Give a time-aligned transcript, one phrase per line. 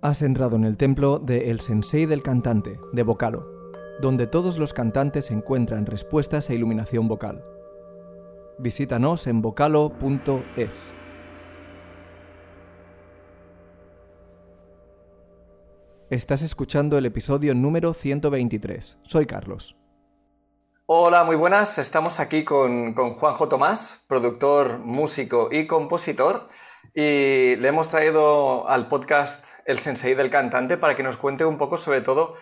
[0.00, 3.48] Has entrado en el templo de El Sensei del Cantante, de Vocalo,
[4.00, 7.44] donde todos los cantantes encuentran respuestas e iluminación vocal.
[8.60, 10.94] Visítanos en vocalo.es.
[16.10, 18.98] Estás escuchando el episodio número 123.
[19.02, 19.76] Soy Carlos.
[20.86, 21.76] Hola, muy buenas.
[21.78, 26.48] Estamos aquí con, con Juanjo Tomás, productor, músico y compositor.
[26.94, 31.58] Y le hemos traído al podcast El Sensei del Cantante para que nos cuente un
[31.58, 32.36] poco sobre todo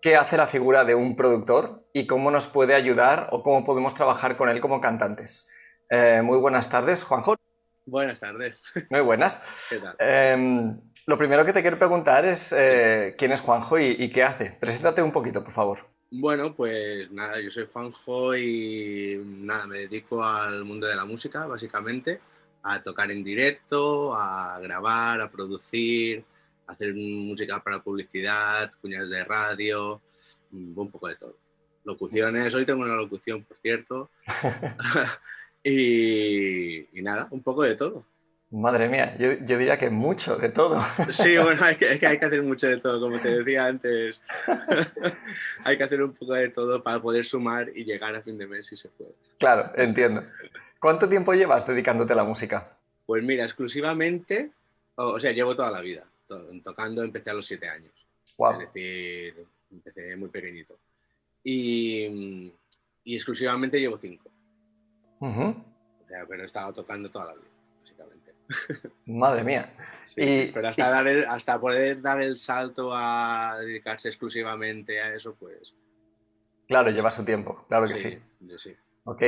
[0.00, 3.94] qué hace la figura de un productor y cómo nos puede ayudar o cómo podemos
[3.94, 5.48] trabajar con él como cantantes.
[5.90, 7.36] Eh, muy buenas tardes, Juanjo.
[7.84, 8.56] Buenas tardes.
[8.90, 9.66] Muy buenas.
[9.70, 9.96] ¿Qué tal?
[9.98, 10.74] Eh,
[11.06, 14.56] lo primero que te quiero preguntar es eh, quién es Juanjo y, y qué hace.
[14.60, 15.90] Preséntate un poquito, por favor.
[16.12, 21.46] Bueno, pues nada, yo soy Juanjo y nada, me dedico al mundo de la música,
[21.46, 22.20] básicamente,
[22.62, 26.24] a tocar en directo, a grabar, a producir,
[26.66, 30.00] a hacer música para publicidad, cuñas de radio,
[30.52, 31.36] un poco de todo.
[31.84, 34.10] Locuciones, hoy tengo una locución, por cierto.
[35.64, 38.04] y, y nada, un poco de todo.
[38.52, 40.82] Madre mía, yo, yo diría que mucho de todo.
[41.12, 44.20] Sí, bueno, que, es que hay que hacer mucho de todo, como te decía antes.
[45.62, 48.48] hay que hacer un poco de todo para poder sumar y llegar a fin de
[48.48, 49.12] mes si se puede.
[49.38, 50.24] Claro, entiendo.
[50.80, 52.76] ¿Cuánto tiempo llevas dedicándote a la música?
[53.06, 54.50] Pues mira, exclusivamente,
[54.96, 56.04] o, sea, llevo toda la vida.
[56.26, 57.92] To- tocando empecé a los siete años.
[58.38, 58.52] Wow.
[58.52, 60.76] Es decir, empecé muy pequeñito.
[61.44, 62.52] Y,
[63.04, 64.30] y exclusivamente llevo cinco.
[65.20, 65.42] Ujú.
[66.04, 67.48] O sea, pero he estado tocando toda la vida,
[67.78, 68.34] básicamente.
[69.06, 69.72] Madre mía.
[70.06, 75.00] Sí, Y- pero hasta, y- dar el- hasta poder dar el salto a dedicarse exclusivamente
[75.00, 75.74] a eso, pues
[76.68, 78.10] Claro, lleva su tiempo, claro que sí.
[78.48, 78.76] sí, sí.
[79.04, 79.22] Ok.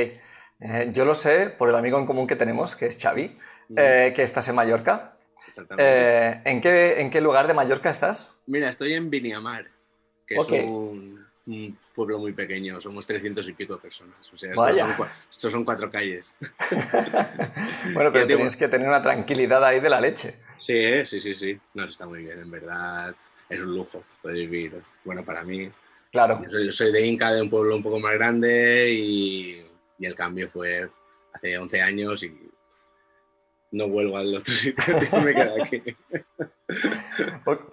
[0.63, 3.37] Eh, yo lo sé por el amigo en común que tenemos, que es Xavi,
[3.75, 5.17] eh, que estás en Mallorca.
[5.77, 8.41] Eh, ¿en, qué, ¿En qué lugar de Mallorca estás?
[8.47, 9.65] Mira, estoy en Viniamar,
[10.25, 14.31] que es un, un pueblo muy pequeño, somos 300 y pico personas.
[14.31, 16.33] O sea, estos son, cua- estos son cuatro calles.
[17.93, 20.35] bueno, pero tenéis que tener una tranquilidad ahí de la leche.
[20.57, 21.59] Sí, sí, sí, sí.
[21.73, 23.13] Nos está muy bien, en verdad.
[23.49, 24.81] Es un lujo poder vivir.
[25.03, 25.69] Bueno, para mí.
[26.11, 29.65] Claro, Yo soy, yo soy de Inca, de un pueblo un poco más grande y,
[30.03, 30.89] y el cambio fue
[31.33, 32.37] hace 11 años y
[33.71, 35.81] no vuelvo al otro sitio, tío, me quedo aquí.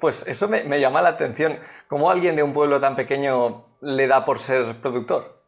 [0.01, 1.59] pues eso me, me llama la atención.
[1.89, 5.41] ¿Cómo alguien de un pueblo tan pequeño le da por ser productor?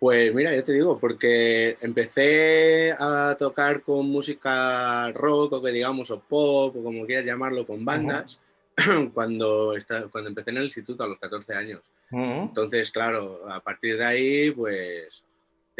[0.00, 6.10] Pues mira, ya te digo, porque empecé a tocar con música rock o que digamos,
[6.10, 8.40] o pop, o como quieras llamarlo, con bandas,
[9.14, 9.74] cuando,
[10.10, 11.82] cuando empecé en el instituto a los 14 años.
[12.10, 15.24] Entonces, claro, a partir de ahí, pues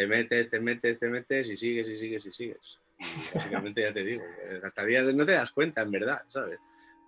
[0.02, 2.78] te metes, te metes, te metes y sigues y sigues y sigues.
[2.98, 6.58] Y básicamente ya te digo, eh, hasta días no te das cuenta, en verdad, ¿sabes?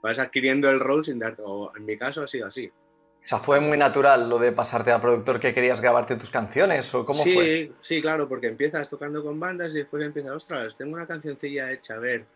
[0.01, 2.69] Vas adquiriendo el rol sin darte, o en mi caso ha sido así.
[2.69, 6.95] O sea, ¿fue muy natural lo de pasarte a productor que querías grabarte tus canciones?
[6.95, 7.73] ¿O cómo sí, fue?
[7.81, 11.95] sí, claro, porque empiezas tocando con bandas y después empiezas, ostras, tengo una cancioncilla hecha,
[11.95, 12.27] a ver.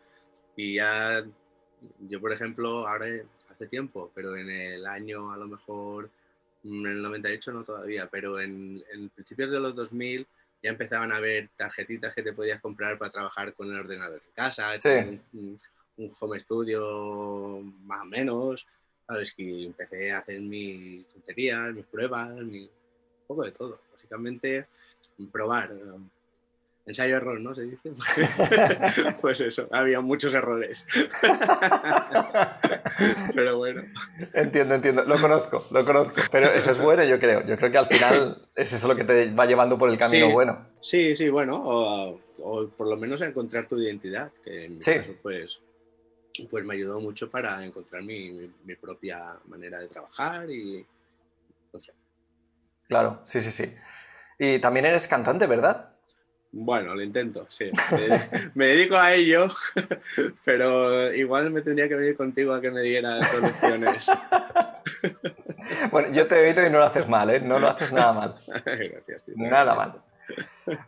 [0.57, 1.25] Y ya,
[2.01, 3.07] yo por ejemplo, ahora
[3.49, 6.11] hace tiempo, pero en el año a lo mejor,
[6.65, 10.27] mm, en el 98 no todavía, pero en, en principios de los 2000
[10.63, 14.33] ya empezaban a haber tarjetitas que te podías comprar para trabajar con el ordenador en
[14.35, 14.89] casa, Sí.
[15.35, 15.57] un,
[15.99, 18.67] un home studio más o menos.
[19.07, 19.33] ¿Sabes?
[19.33, 22.71] Que empecé a hacer mis tonterías, mis pruebas, mi, un
[23.27, 23.81] poco de todo.
[23.93, 24.67] Básicamente,
[25.33, 25.73] probar.
[25.73, 25.99] eh,
[26.85, 27.55] Ensayo-error, ¿no?
[27.55, 27.93] Se dice.
[29.21, 30.87] pues eso, había muchos errores.
[33.34, 33.83] Pero bueno,
[34.34, 35.05] Entiendo, entiendo.
[35.05, 36.21] Lo conozco, lo conozco.
[36.31, 37.45] Pero eso es bueno, yo creo.
[37.45, 40.27] Yo creo que al final es eso lo que te va llevando por el camino
[40.27, 40.33] Sí.
[40.33, 40.69] bueno.
[40.81, 44.83] sí, sí, bueno, o, o por lo menos a encontrar tu identidad, que en mi
[44.83, 44.95] Sí.
[44.95, 45.61] caso, pues,
[46.51, 50.85] pues me ayudó mucho para encontrar mi, mi- mi propia manera de trabajar y,
[51.73, 51.93] no sé.
[52.89, 53.75] Claro, sí, sí, sí.
[54.39, 55.98] Y también eres cantante, ¿verdad?
[56.61, 57.71] Bueno, lo intento, sí.
[58.55, 59.47] Me, dedico a ello,
[60.45, 64.11] pero igual me tendría que venir contigo a que me dieras soluciones.
[65.93, 67.41] Bueno, yo te oído y no lo haces mal, ¿eh?
[67.41, 68.35] No lo haces nada mal.
[68.65, 69.25] Gracias.
[69.25, 69.35] tío.
[69.37, 70.03] Nada mal.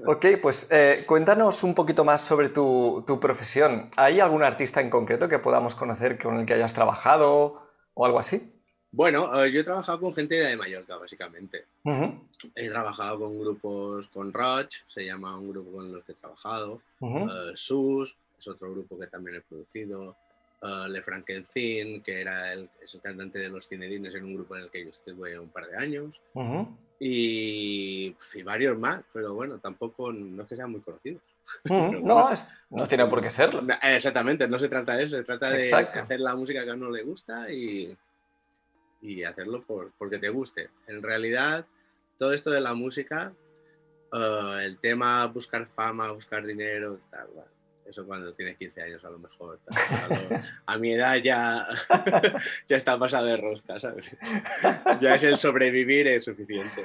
[0.07, 3.91] Ok, pues eh, cuéntanos un poquito más sobre tu, tu profesión.
[3.97, 7.63] ¿Hay algún artista en concreto que podamos conocer con el que hayas trabajado
[7.95, 8.60] o algo así?
[8.93, 11.65] Bueno, eh, yo he trabajado con gente de Mallorca, básicamente.
[11.85, 16.15] Ujú, He trabajado con grupos, con Roch, se llama un grupo con los que he
[16.17, 16.81] trabajado.
[17.01, 17.29] ujú.
[17.31, 20.17] eh, Sus, es otro grupo que también he producido.
[20.63, 24.57] eh, Le Frankenstein, que era el, es el cantante de los Cinedines en un grupo
[24.57, 26.21] en el que yo estuve un par de años.
[26.35, 26.69] Ujú.
[26.99, 31.23] Y, y varios más, pero bueno, tampoco, no es que sean muy conocidos.
[32.03, 32.31] No,
[32.71, 33.63] no tiene por qué serlo.
[33.83, 36.91] Exactamente, no se trata de eso, se trata de hacer la música que a uno
[36.91, 37.97] le gusta y,
[39.01, 40.71] y hacerlo por, porque te guste.
[40.87, 41.67] En realidad,
[42.17, 43.33] todo esto de la música,
[44.13, 47.29] eh, el tema buscar fama, buscar dinero, tal,
[47.91, 49.59] eso cuando tienes 15 años a lo mejor.
[50.67, 51.67] a mi edad ya,
[52.69, 54.11] ya está pasado de rosca, ¿sabes?
[55.01, 56.85] Ya es el sobrevivir es suficiente.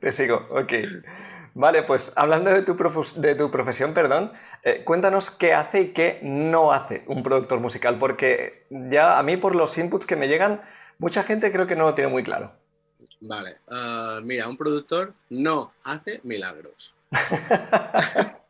[0.00, 0.72] Te sigo, ok.
[1.54, 2.76] Vale, pues hablando de tu,
[3.16, 4.32] de tu profesión, perdón,
[4.62, 9.36] eh, cuéntanos qué hace y qué no hace un productor musical, porque ya a mí
[9.36, 10.60] por los inputs que me llegan,
[10.98, 12.52] mucha gente creo que no lo tiene muy claro.
[13.20, 16.94] Vale, ah, mira, un productor no hace milagros.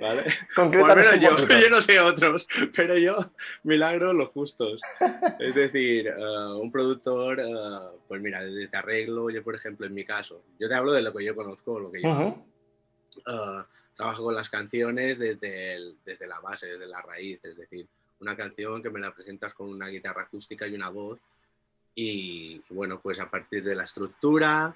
[0.00, 0.24] ¿Vale?
[0.54, 3.16] Concretamente yo, yo, no sé otros, pero yo
[3.64, 4.80] milagros los justos.
[5.38, 7.44] Es decir, eh, un productor, eh,
[8.08, 11.12] pues mira, desde arreglo, yo por ejemplo, en mi caso, yo te hablo de lo
[11.12, 12.44] que yo conozco, lo que yo
[13.26, 13.64] eh,
[13.94, 17.86] trabajo con las canciones desde, desde la base, desde la raíz, es decir,
[18.20, 21.18] una canción que me la presentas con una guitarra acústica y una voz,
[21.94, 24.74] y bueno, pues a partir de la estructura,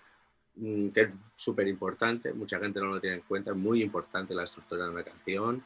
[0.57, 4.45] que es súper importante, mucha gente no lo tiene en cuenta, es muy importante la
[4.45, 5.65] estructura de una canción,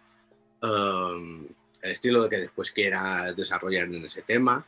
[0.63, 1.47] um,
[1.83, 4.65] el estilo de que después quiera desarrollar en ese tema.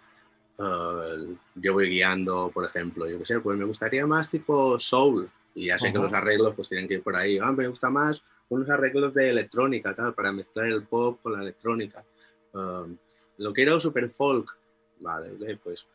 [0.58, 5.31] Uh, yo voy guiando, por ejemplo, yo qué sé, pues me gustaría más tipo soul,
[5.55, 7.88] y ya sé que los arreglos pues tienen que ir por ahí, ah, me gusta
[7.88, 12.05] más unos arreglos de electrónica, tal, para mezclar el pop con la electrónica.
[12.52, 12.96] Um,
[13.38, 14.55] lo quiero super folk,
[15.00, 15.31] vale,
[15.62, 15.87] pues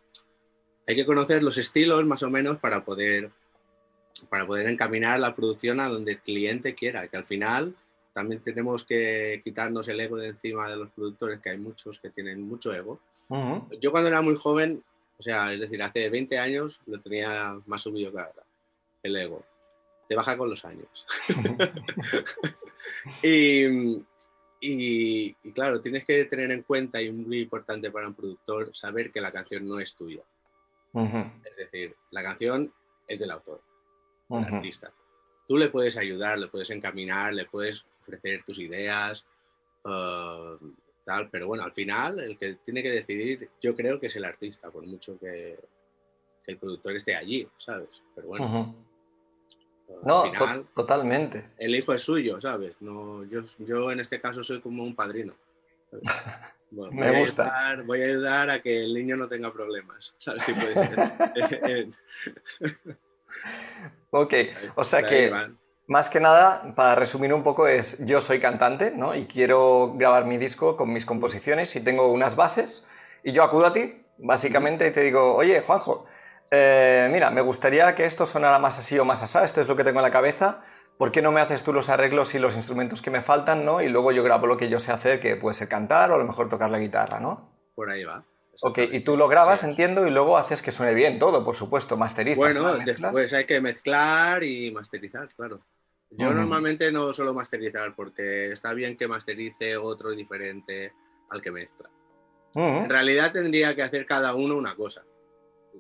[0.88, 3.30] hay que conocer los estilos más o menos para poder
[4.29, 7.75] para poder encaminar la producción a donde el cliente quiera, que al final
[8.13, 12.09] también tenemos que quitarnos el ego de encima de los productores, que hay muchos que
[12.09, 13.01] tienen mucho ego.
[13.81, 14.81] Yo cuando era muy joven,
[15.17, 18.44] o sea, es decir, hace 20 años lo tenía más subido que ahora,
[19.03, 19.44] el ego.
[20.07, 21.06] Te baja con los años.
[23.23, 24.06] y,
[24.61, 29.19] y, claro, tienes que tener en cuenta, y muy importante para un productor, saber que
[29.19, 30.21] la canción no es tuya.
[30.94, 32.71] Es decir, la canción
[33.09, 33.59] es del autor
[34.30, 34.92] artista.
[35.48, 39.25] Tú le puedes ayudar, le puedes encaminar, le puedes ofrecer tus ideas,
[39.83, 40.57] uh,
[41.04, 44.25] tal, pero bueno, al final el que tiene que decidir, yo creo que es el
[44.25, 45.57] artista, por mucho que,
[46.48, 48.04] el productor esté allí, ¿sabes?
[48.13, 48.75] Pero bueno.
[49.88, 50.31] Uh, no,
[50.75, 51.51] totalmente.
[51.57, 52.75] El hijo es suyo, ¿sabes?
[52.81, 55.33] No, yo, yo en este caso soy como un padrino.
[56.71, 57.81] Me gusta.
[57.86, 60.13] voy a ayudar a que el niño no tenga problemas.
[60.18, 60.44] ¿sabes?
[60.44, 61.88] Si puede ser.
[64.11, 64.33] Ok,
[64.75, 65.31] o sea que
[65.87, 69.13] más que nada, para resumir un poco, es yo soy cantante, ¿no?
[69.13, 72.87] Y quiero grabar mi disco con mis composiciones y tengo unas bases
[73.23, 76.05] y yo acudo a ti, básicamente, y te digo, oye, Juanjo,
[76.51, 79.75] eh, mira, me gustaría que esto sonara más así o más así, esto es lo
[79.75, 80.61] que tengo en la cabeza,
[80.97, 83.81] ¿por qué no me haces tú los arreglos y los instrumentos que me faltan, ¿no?
[83.81, 86.17] Y luego yo grabo lo que yo sé hacer, que puede ser cantar o a
[86.17, 87.51] lo mejor tocar la guitarra, ¿no?
[87.75, 88.23] Por ahí va.
[88.62, 91.98] Ok, y tú lo grabas, entiendo, y luego haces que suene bien todo, por supuesto,
[91.98, 92.38] masterizas.
[92.38, 95.62] Bueno, después hay que mezclar y masterizar, claro.
[96.12, 100.94] Yo normalmente no suelo masterizar porque está bien que masterice otro diferente
[101.30, 101.90] al que mezcla.
[102.54, 105.06] En realidad tendría que hacer cada uno una cosa.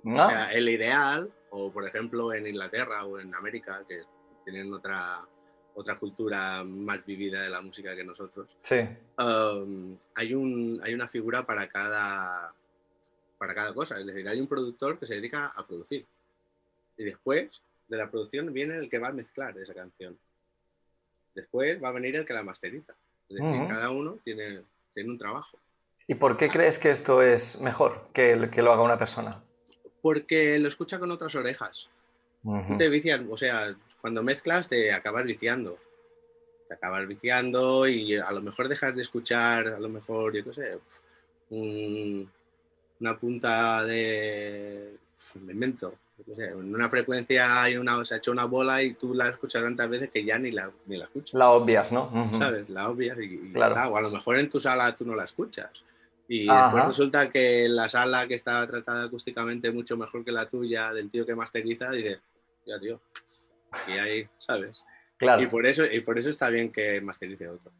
[0.03, 4.01] O sea, el ideal, o por ejemplo en Inglaterra o en América, que
[4.43, 5.25] tienen otra,
[5.73, 8.81] otra cultura más vivida de la música que nosotros, sí.
[9.17, 12.53] Um, hay, un, hay una figura para cada,
[13.45, 13.99] para cada cosa.
[13.99, 16.03] Es decir, hay un productor que se dedica a producir.
[16.97, 20.17] Y después de la producción viene el que va a mezclar esa canción.
[21.35, 22.93] Después va a venir el que la masteriza.
[23.29, 24.61] Es decir, cada uno tiene,
[24.93, 25.59] tiene un trabajo.
[26.07, 29.43] ¿Y por qué crees que esto es mejor que, que lo haga una persona?
[30.01, 31.89] Porque lo escucha con otras orejas.
[32.77, 35.77] Te vician, o sea, cuando mezclas te acabas viciando.
[36.67, 40.53] Te acabas viciando y a lo mejor dejas de escuchar, a lo mejor, yo qué
[40.53, 40.79] sé,
[41.49, 42.29] un,
[42.99, 44.97] una punta de
[45.35, 45.93] elemento.
[46.37, 49.89] en una frecuencia hay una, se ha hecho una bola y tú la escuchas tantas
[49.89, 51.33] veces que ya ni la, ni la escuchas.
[51.33, 52.29] La obvias, ¿no?
[52.37, 52.69] ¿Sabes?
[52.69, 53.89] La obvias y, está.
[53.89, 55.71] O a lo mejor en tu sala tú no la escuchas.
[56.27, 60.91] Y después resulta que la sala que está tratada acústicamente mucho mejor que la tuya,
[60.91, 62.19] del tío que masteriza, dice,
[62.65, 62.99] ya tío,
[63.87, 64.83] y ahí, ¿sabes?
[65.17, 65.43] Claro.
[65.43, 67.71] Y por eso, y por eso está bien que masterice otro.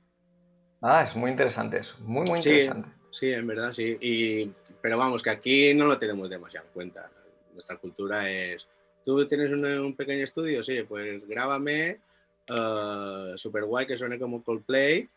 [0.81, 2.87] Ah, es muy interesante eso, muy, muy interesante.
[2.87, 3.97] Sí, en verdad, sí.
[4.01, 7.09] Y, pero vamos, que aquí no lo tenemos demasiado en cuenta.
[7.53, 8.67] Nuestra cultura es,
[9.03, 11.99] tú tienes un, pequeño estudio, sí, pues grábame,
[12.49, 15.07] uh, super guay que suene como Coldplay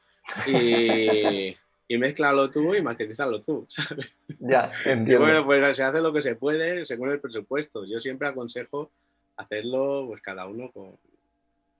[0.46, 1.56] y,
[1.88, 4.06] y mezclalo tú y masterizalo tú, ¿sabes?
[4.38, 5.24] Ya, entiendo.
[5.24, 7.84] bueno, pues se hace lo que se puede según el presupuesto.
[7.86, 8.90] Yo siempre aconsejo
[9.36, 10.96] hacerlo pues cada uno con,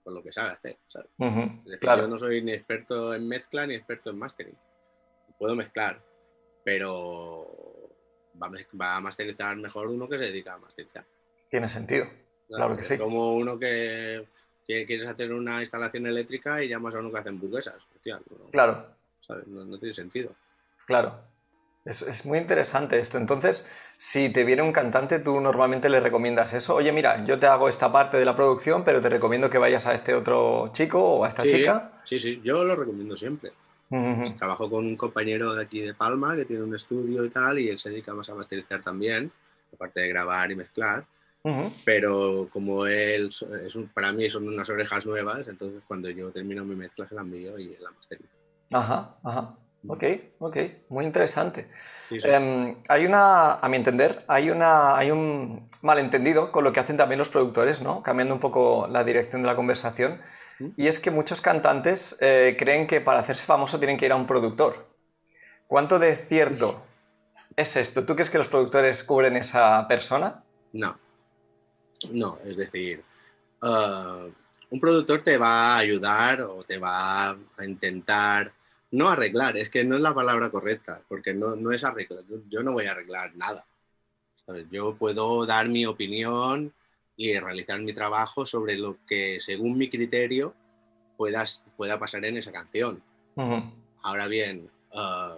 [0.03, 0.77] con lo que sabe hacer.
[0.89, 4.57] Yo no soy ni experto en mezcla ni experto en mastering.
[5.37, 6.01] Puedo mezclar,
[6.69, 7.47] pero
[8.39, 11.03] va a masterizar mejor uno que se dedica a masterizar.
[11.49, 12.05] Tiene sentido.
[12.47, 12.95] Claro, que sí.
[12.95, 14.27] Como uno que,
[14.67, 17.87] quieres hacer una instalación eléctrica y llamas a uno que hace hamburguesas.
[18.51, 18.85] claro.
[19.47, 20.31] no tiene sentido.
[20.85, 21.19] Claro.
[21.85, 23.17] Es, muy interesante esto.
[23.17, 26.75] Entonces, si te viene un cantante, tú normalmente le recomiendas eso.
[26.75, 29.87] Oye, mira, yo te hago esta parte de la producción, pero te recomiendo que vayas
[29.87, 31.93] a este otro chico o a esta chica.
[32.03, 33.53] Sí, sí, yo lo recomiendo siempre.
[34.37, 37.69] Trabajo con un compañero de aquí de Palma que tiene un estudio y tal, y
[37.69, 39.31] él se dedica más a masterizar también,
[39.73, 41.05] aparte de grabar y mezclar.
[41.83, 46.75] Pero como él, es para mí son unas orejas nuevas, entonces cuando yo termino mi
[46.75, 48.29] mezcla se la envío y la masterizo.
[48.71, 49.55] Ajá, ajá.
[49.87, 50.03] Ok,
[50.39, 50.57] ok,
[50.89, 51.69] muy interesante.
[52.11, 56.97] Em, hay una, a mi entender, hay, una, hay un malentendido con lo que hacen
[56.97, 58.03] también los productores, ¿no?
[58.03, 60.21] Cambiando un poco la dirección de la conversación.
[60.75, 64.17] Y es que muchos cantantes eh, creen que para hacerse famoso tienen que ir a
[64.17, 64.89] un productor.
[65.67, 66.83] ¿Cuánto de cierto
[67.55, 68.05] es esto?
[68.05, 70.43] ¿Tú crees que los productores cubren esa persona?
[70.73, 70.99] No.
[72.11, 73.03] No, es decir,
[73.61, 74.29] uh,
[74.69, 78.51] un productor te va a ayudar o te va a intentar
[78.91, 82.63] no arreglar, es que no es la palabra correcta, porque no, no es arreglar, yo
[82.63, 83.65] no voy a arreglar nada.
[84.71, 86.73] Yo puedo dar mi opinión
[87.15, 90.55] y realizar mi trabajo sobre lo que según mi criterio
[91.17, 93.03] puedas, pueda pasar en esa canción.
[94.03, 95.37] Ahora bien, ah,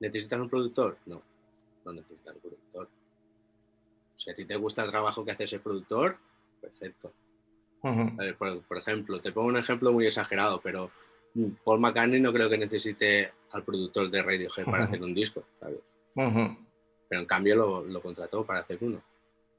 [0.00, 0.98] ¿necesitas un productor?
[1.06, 1.22] No,
[1.84, 2.88] no necesitas un productor.
[4.16, 6.18] Si a ti te gusta el trabajo que hace ese productor,
[6.60, 7.12] perfecto.
[8.38, 10.90] por, por, ejemplo, te pongo un ejemplo muy exagerado, pero
[11.64, 15.80] Paul McCartney no creo que necesite al productor de Radiohead para hacer un disco, ¿sabes?
[16.14, 19.02] Pero en cambio lo, contrató para hacer uno.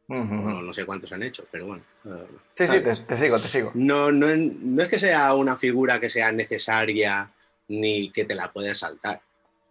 [0.07, 1.83] no sé cuántos han hecho, pero bueno.
[2.05, 3.71] Eh, sí, sí, te, sigo, te sigo.
[3.73, 7.31] No, no, no, es que sea una figura que sea necesaria
[7.67, 9.21] ni que te la puedes saltar.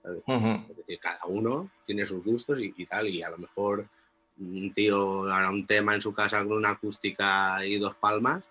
[0.05, 3.89] Es decir, cada uno tiene sus gustos y, y, tal, y a lo mejor
[4.39, 8.45] un tío hará un tema en su casa con una acústica y dos palmas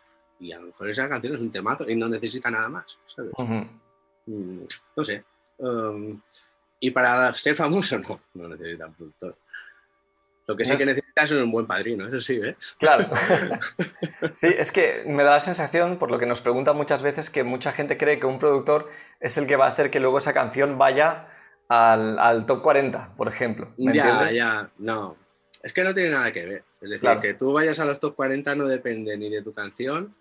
[0.43, 3.31] y a lo mejor esa canción es un temazo y no necesita nada más, ¿sabes?
[4.25, 4.62] Mm,
[4.95, 5.23] no sé.
[5.57, 6.21] Um,
[6.79, 9.38] y para ser famoso, no, no necesita un productor.
[10.45, 12.75] Lo que sí que necesitas es un buen padrino, eso sí, ¿ves?
[12.77, 13.09] Claro.
[14.33, 17.45] sí, es que me da la sensación, por lo que nos preguntan muchas veces, que
[17.45, 18.89] mucha gente cree que un productor
[19.21, 21.29] es el que va a hacer que luego esa canción vaya
[21.69, 23.73] al, top 40, por ejemplo.
[23.77, 25.15] ¿Me ya, ya, no.
[25.63, 26.63] Es que no tiene nada que ver.
[26.81, 30.13] Es decir, que tú vayas a los top 40 no depende ni de tu canción,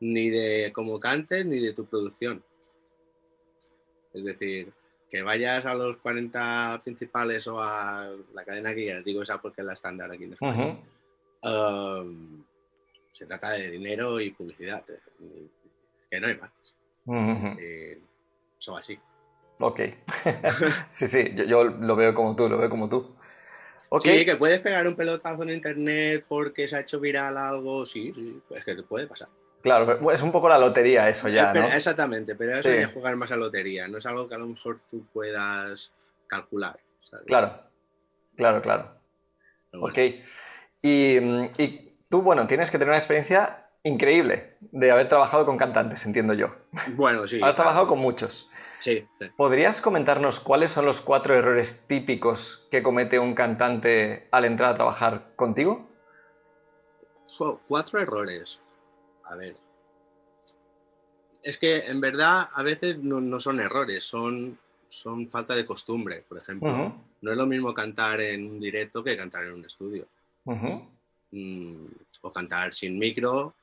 [0.00, 2.42] ni de cómo cantes, ni de tu producción.
[4.12, 4.72] Es decir,
[5.10, 9.66] que vayas a los 40 principales o a la cadena que digo esa porque es
[9.66, 10.78] la estándar aquí en España.
[11.42, 12.44] Um,
[13.12, 15.48] se trata de dinero y publicidad, eh,
[16.10, 16.50] que no hay más.
[18.58, 18.98] eso así.
[19.60, 19.80] Ok.
[20.88, 23.16] sí, sí, yo, lo veo como tú, lo veo como tú.
[23.88, 24.18] Okay.
[24.18, 28.12] Sí, que puedes pegar un pelotazo en internet porque se ha hecho viral algo, sí,
[28.14, 29.28] sí, es que te puede pasar.
[29.66, 31.64] Claro, es un poco la lotería eso ya, ¿no?
[31.66, 34.78] Exactamente, pero eso es jugar más a lotería, no es algo que a lo mejor
[34.88, 35.90] tú puedas
[36.28, 36.78] calcular.
[37.26, 37.64] Claro,
[38.36, 39.00] claro, claro.
[39.72, 39.98] Ok.
[40.82, 41.18] Y,
[42.08, 46.54] tú, bueno, tienes que tener una experiencia increíble de haber trabajado con cantantes, entiendo yo.
[46.94, 47.40] Bueno, sí.
[47.42, 48.48] Has trabajado con muchos.
[48.78, 49.04] Sí,
[49.36, 54.74] ¿Podrías comentarnos cuáles son los cuatro errores típicos que comete un cantante al entrar a
[54.76, 55.90] trabajar contigo?
[57.66, 58.60] Cuatro errores
[59.26, 59.56] a ver.
[61.42, 66.38] Es que en verdad a veces no, son errores, son, son falta de costumbre, por
[66.38, 66.94] ejemplo.
[67.20, 70.06] No es lo mismo cantar en un directo que cantar en un estudio.
[71.30, 71.86] Mm,
[72.22, 73.54] o cantar sin micro,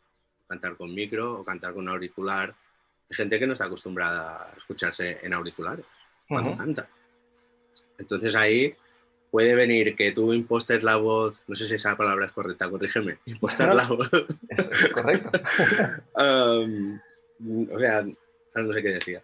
[0.48, 2.56] cantar con micro, o cantar con auricular.
[3.10, 5.86] Hay gente que no está acostumbrada a escucharse en auriculares
[6.28, 6.88] cuando canta.
[7.98, 8.74] Entonces ahí
[9.34, 13.18] puede venir que tú impostes la voz, no sé si esa palabra es correcta, corrígeme,
[13.26, 14.08] impostar la voz.
[14.48, 15.32] es correcto.
[16.14, 19.24] o sea, no sé qué decía.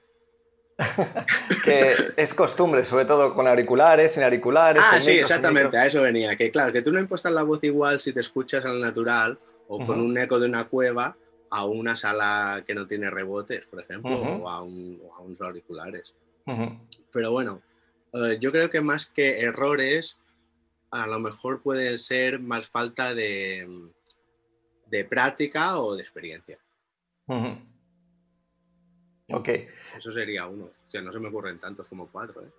[1.63, 4.81] que es costumbre, sobre todo con auriculares, sin auriculares.
[4.83, 6.35] Ah, sí, exactamente, a eso venía.
[6.35, 9.37] Que claro, que tú no impostas la voz igual si te escuchas al natural
[9.67, 11.15] o con un eco de una cueva
[11.51, 16.15] a una sala que no tiene rebotes, por ejemplo, o, a unos auriculares.
[17.11, 17.61] Pero bueno,
[18.13, 20.19] eh, yo creo que más que errores,
[20.91, 23.67] a lo mejor pueden ser más falta de,
[24.87, 26.59] de práctica o de experiencia.
[29.31, 29.49] Ok.
[29.97, 30.65] Eso sería uno.
[30.65, 32.41] O sea, no se me ocurren tantos como cuatro.
[32.41, 32.51] ¿eh?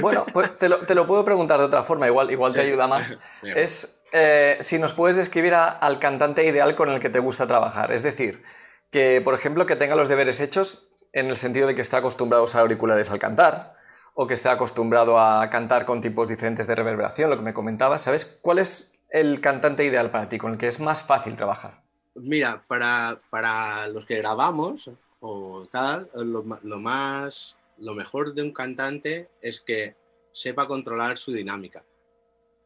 [0.00, 2.86] Bueno, pues te lo, te lo, puedo preguntar de otra forma, igual, igual te ayuda
[2.86, 3.18] más.
[3.42, 7.92] es eh, si nos puedes describir al cantante ideal con el que te gusta trabajar.
[7.92, 8.42] Es decir,
[8.90, 12.42] que, por ejemplo, que tenga los deberes hechos en el sentido de que esté acostumbrado
[12.42, 13.77] a usar auriculares al cantar,
[14.20, 18.02] o que esté acostumbrado a cantar con tipos diferentes de reverberación, lo que me comentabas.
[18.02, 21.84] ¿Sabes cuál es el cantante ideal para ti, con el que es más fácil trabajar?
[22.16, 29.28] Mira, para, para los que grabamos o tal, lo, más, lo mejor de un cantante
[29.40, 29.94] es que
[30.32, 31.84] sepa controlar su dinámica.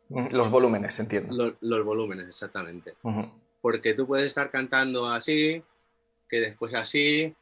[0.09, 1.55] Los volúmenes, entiendo.
[1.61, 2.95] Los, volúmenes, exactamente.
[3.61, 5.63] Porque tú puedes estar cantando así,
[6.31, 7.35] que después así,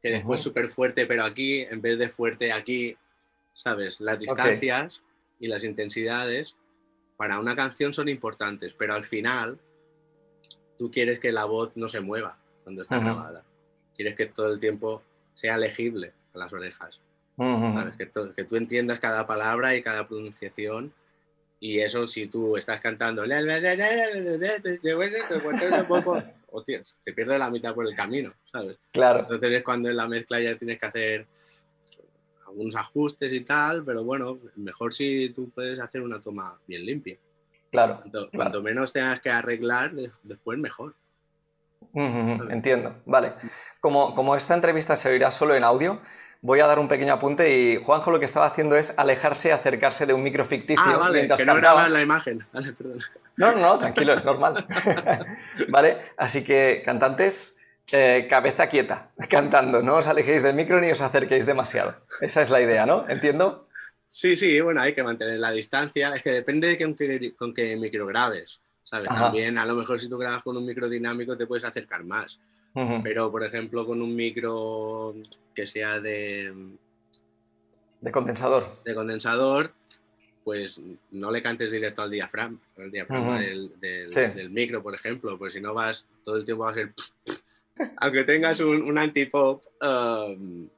[0.00, 2.96] que después súper fuerte, pero aquí, en vez de fuerte aquí,
[3.62, 4.00] ¿sabes?
[4.00, 5.02] Las distancias
[5.38, 6.56] y las intensidades
[7.16, 9.58] para una canción son importantes, pero al final
[10.78, 13.44] tú quieres que la voz no se mueva cuando está grabada.
[13.94, 15.02] Quieres que todo el tiempo
[15.34, 17.00] sea legible a las orejas.
[17.96, 20.92] Que, que, tú entiendas cada palabra y cada pronunciación.
[21.58, 23.24] Y eso si tú estás cantando,
[27.04, 28.78] te pierdes la mitad por el camino, ¿sabes?
[28.92, 29.20] Claro.
[29.20, 31.26] Entonces es cuando en la mezcla ya tienes que hacer
[32.50, 37.16] algunos ajustes y tal, pero bueno, mejor si tú puedes hacer una toma bien limpia.
[37.70, 38.02] Claro.
[38.34, 39.92] Cuanto, menos tengas que arreglar,
[40.22, 40.94] después mejor.
[41.94, 43.32] entiendo, vale.
[43.80, 46.00] Como, como esta entrevista se oirá solo en audio,
[46.42, 49.52] voy a dar un pequeño apunte y Juanjo lo que estaba haciendo es alejarse y
[49.52, 50.82] acercarse de un micro ficticio.
[50.84, 52.44] Ah, vale, que no grabas la imagen.
[52.52, 53.00] Vale, perdón.
[53.36, 54.66] No, no, tranquilo, es normal.
[55.68, 57.59] vale, así que cantantes,
[57.92, 61.96] eh, cabeza quieta, cantando, no os alejéis del micro ni os acerquéis demasiado.
[62.20, 63.08] Esa es la idea, ¿no?
[63.08, 63.68] ¿Entiendo?
[64.06, 66.14] Sí, sí, bueno, hay que mantener la distancia.
[66.14, 68.60] Es que depende de con qué, con qué micro grabes.
[68.82, 69.08] ¿Sabes?
[69.08, 72.40] También, a lo mejor si tú grabas con un micro dinámico te puedes acercar más.
[73.02, 75.14] Pero, por ejemplo, con un micro
[75.54, 76.52] que sea de.
[78.00, 78.80] De condensador.
[78.84, 79.74] De condensador,
[80.44, 80.80] pues
[81.10, 85.74] no le cantes directo al diafragma, al diafragma del, micro, por ejemplo, pues si no
[85.74, 86.92] vas, todo el tiempo a ser.
[87.96, 90.68] Aunque tengas un, un antipop, um,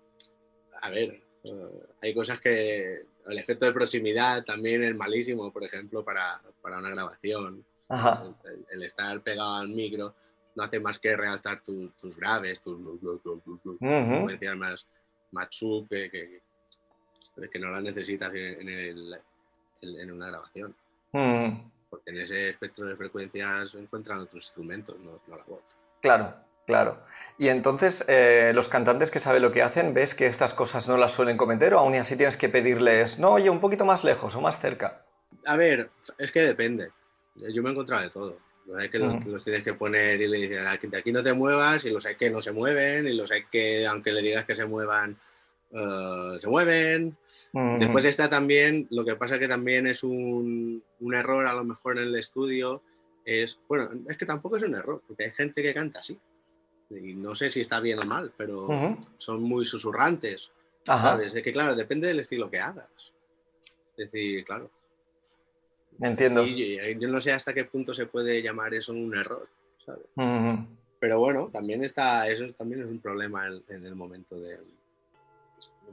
[0.80, 3.11] a ver, uh, hay cosas que.
[3.25, 7.64] El efecto de proximidad también es malísimo, por ejemplo, para, para una grabación.
[8.70, 10.16] El, estar pegado al micro
[10.57, 14.87] no hace más que realzar tus graves, tus uh más,
[15.31, 15.48] más
[15.88, 16.40] que, que,
[17.48, 19.20] que, no las necesitas en, el,
[19.83, 20.74] en una grabación.
[21.12, 25.62] Porque en ese espectro de frecuencias encuentran otros instrumentos, no, la voz.
[26.00, 26.35] Claro,
[26.66, 27.03] claro.
[27.38, 30.96] Y entonces, eh, los cantantes que saben lo que hacen, ¿ves que estas cosas no
[30.96, 34.35] las suelen cometer o aún así tienes que pedirles, no, oye, un poquito más lejos
[34.37, 35.05] o más cerca?
[35.46, 36.90] A ver, es que depende.
[37.35, 38.38] Yo me he encontrado de todo.
[38.66, 41.85] Los hay que los, tienes que poner y le dices, de aquí no te muevas,
[41.85, 44.55] y los hay que no se mueven, y los hay que, aunque le digas que
[44.55, 45.18] se muevan,
[45.72, 47.16] eh, se mueven.
[47.53, 51.98] Después está también, lo que pasa que también es un, un, error a lo mejor
[51.98, 52.83] en el estudio,
[53.25, 56.18] es, bueno, es que tampoco es un error, porque hay gente que canta así.
[56.96, 60.50] Y no sé si está bien o mal, pero son muy susurrantes.
[60.85, 61.35] ¿sabes?
[61.35, 62.88] Es que claro, depende del estilo que hagas.
[63.96, 64.70] Es decir, claro.
[66.00, 66.42] Entiendo.
[66.42, 69.48] Y, yo no sé hasta qué punto se puede llamar eso un error,
[69.85, 70.07] ¿sabes?
[70.98, 74.59] Pero bueno, también está, eso también es un problema en el momento de,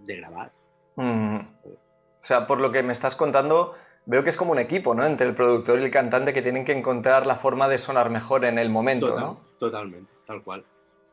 [0.06, 0.52] de grabar.
[0.96, 5.06] O sea, por lo que me estás contando, veo que es como un equipo, ¿no?
[5.06, 8.46] Entre el productor y el cantante que tienen que encontrar la forma de sonar mejor
[8.46, 9.40] en el momento, ¿no?
[9.58, 10.64] Totalmente, tal cual.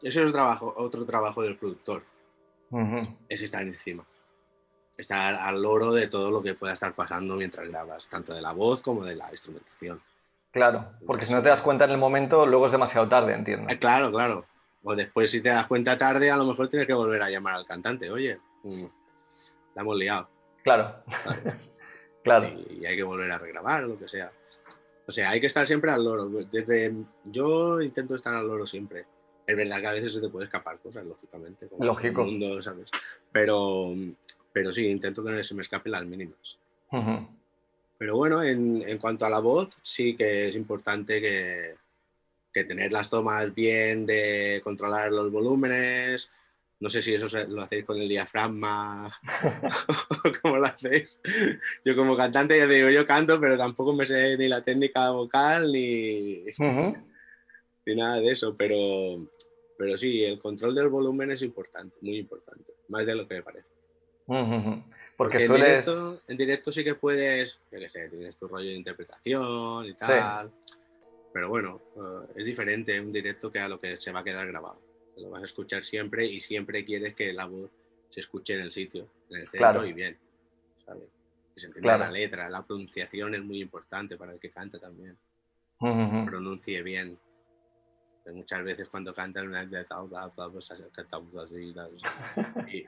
[0.07, 2.05] Ese es trabajo, otro trabajo del productor.
[3.29, 4.07] Es estar encima.
[4.97, 8.53] Estar al loro de todo lo que pueda estar pasando mientras grabas, tanto de la
[8.53, 10.01] voz como de la instrumentación.
[10.53, 13.69] Claro, porque si no te das cuenta en el momento, luego es demasiado tarde, entiendo.
[13.69, 14.47] Eh, claro, claro.
[14.85, 17.55] O después, si te das cuenta tarde, a lo mejor tienes que volver a llamar
[17.55, 18.09] al cantante.
[18.09, 18.85] Oye, Mm.
[19.75, 20.29] la hemos liado.
[20.63, 21.03] Claro.
[22.23, 22.47] claro.
[22.71, 24.33] Y, hay que volver a regrabar o lo que sea.
[25.09, 26.29] O sea, hay que estar siempre al loro.
[26.51, 29.05] Desde yo intento estar al loro siempre.
[29.47, 31.69] Es verdad que a veces se te puede escapar cosas, lógicamente.
[31.81, 32.25] Lógico.
[32.25, 32.91] mundo, ¿sabes?
[33.31, 33.95] Pero,
[34.53, 36.59] pero sí, intento que no se me escapen las mínimas.
[37.99, 41.75] Pero bueno, en, en, cuanto a la voz, sí que es importante que,
[42.53, 46.29] que tener las tomas bien, de controlar los volúmenes,
[46.79, 49.11] no sé si eso lo hacéis con el diafragma
[50.25, 51.21] o cómo lo hacéis.
[51.85, 55.73] Yo como cantante ya digo, yo canto, pero tampoco me sé ni la técnica vocal
[55.73, 56.45] ni,
[57.87, 58.57] ni nada de eso.
[58.57, 59.23] Pero,
[59.79, 63.43] pero sí, el control del volumen es importante, muy importante, más de lo que me
[63.43, 63.73] parece.
[65.17, 66.23] Porque, sueles...
[66.29, 70.53] En directo, sí que puedes, yo qué sé, tienes tu rollo de interpretación y tal.
[71.33, 74.47] Pero bueno, eh, es diferente un directo que a lo que se va a quedar
[74.47, 77.71] grabado lo vas a escuchar siempre y siempre quieres que la voz
[78.11, 80.17] se escuche en el sitio, en el centro y bien,
[80.85, 81.09] ¿sabes?
[81.55, 85.17] Que se entienda la letra, la pronunciación es muy importante para el que canta también.
[85.79, 87.19] Pronuncie bien.
[88.33, 89.87] Muchas veces cuando cantan una de
[90.53, 91.75] pues cantamos así.
[92.73, 92.85] Y,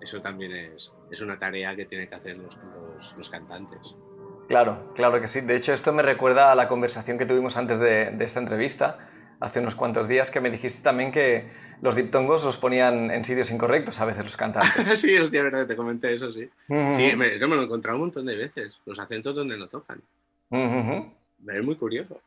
[0.00, 2.56] eso también es, es, una tarea que tienen que hacer los,
[3.16, 3.94] los, cantantes.
[4.48, 5.42] Claro, claro que sí.
[5.42, 8.98] De hecho, esto me recuerda a la conversación que tuvimos antes de, de esta entrevista,
[9.38, 11.48] hace unos cuantos días, que me dijiste también que
[11.82, 14.98] los diptongos los ponían en sitios incorrectos a veces los cantantes.
[15.00, 16.50] sí, hostia, verdad, te comenté eso, sí.
[16.66, 19.68] Sí, me, yo me lo he encontrado un montón de veces, los acentos donde no
[19.68, 20.02] tocan.
[20.50, 22.20] Es muy curioso.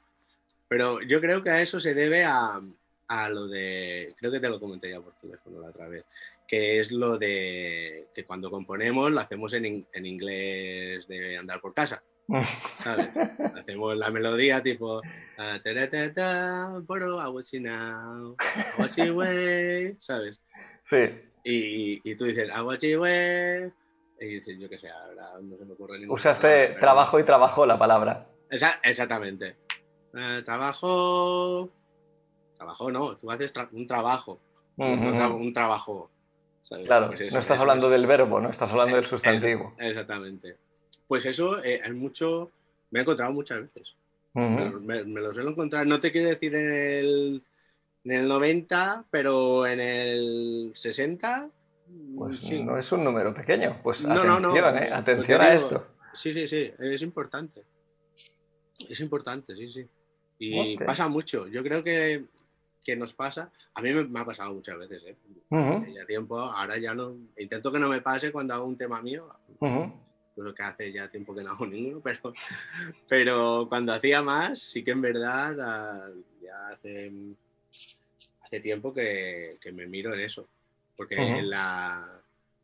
[0.68, 2.62] Pero yo creo que a eso se debe a,
[3.08, 6.06] a lo de, creo que te lo comenté ya por teléfono la otra vez,
[6.48, 11.74] que es lo de que cuando componemos lo hacemos en, en inglés de andar por
[11.74, 12.04] casa.
[12.84, 13.10] ¿sabes?
[13.56, 15.00] Hacemos la melodía tipo
[15.38, 15.60] ah,
[20.00, 20.42] ¿sabes?
[20.82, 21.06] Sí.
[21.44, 22.50] Y, y tú dices
[24.20, 26.16] y dices, yo qué sé, ahora no se me ocurre ningún.
[26.16, 28.28] Usaste trabajo y trabajo la palabra.
[28.50, 29.58] exactamente.
[30.16, 31.70] Eh, trabajo.
[32.58, 34.40] Trabajo no, tú haces un trabajo.
[34.78, 36.10] un, trabajo.
[36.86, 39.76] Claro, pues no estás hablando del verbo, no estás hablando del sustantivo.
[39.78, 40.58] exactamente.
[41.08, 42.52] Pues eso eh, es mucho.
[42.92, 43.96] Me he encontrado muchas veces.
[44.34, 47.44] me, lo suelo encontrar, no te quiero decir en el,
[48.06, 51.50] en el 90, pero en el 60.
[52.18, 52.64] Pues sí.
[52.64, 53.80] no es un número pequeño.
[53.84, 54.90] Pues atención, ¿eh?
[54.92, 55.88] atención a esto.
[56.14, 57.64] Sí, sí, sí, es importante.
[58.90, 59.88] Es importante, sí, sí.
[60.38, 61.48] Y pasa mucho.
[61.48, 62.26] Yo creo que,
[62.84, 63.52] que, nos pasa.
[63.74, 65.16] A mí me, ha pasado muchas veces, ¿eh?
[65.96, 67.16] Ya tiempo, ahora ya no.
[67.38, 69.28] Intento que no me pase cuando hago un tema mío.
[70.36, 72.20] Creo que hace ya tiempo que no hago ninguno, pero,
[73.08, 76.10] pero cuando hacía más, sí que en verdad ah,
[76.42, 77.12] ya hace,
[78.42, 80.48] hace tiempo que, que me miro en eso.
[80.98, 82.22] Porque en la,